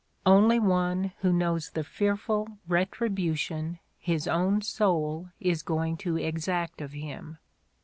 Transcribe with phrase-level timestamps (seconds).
[0.25, 6.93] Only one who knows the fearful retribution his own soul is going to exact of
[6.93, 7.37] him.